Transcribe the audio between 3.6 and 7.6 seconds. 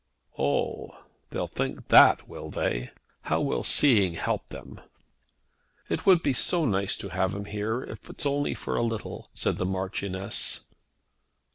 seeing help them?" "It would be so nice to have him